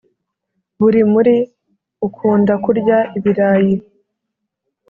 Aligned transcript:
buri 0.79 1.01
muri 1.13 1.35
ukunda 2.07 2.53
kurya 2.63 2.97
ibirayi 3.17 3.75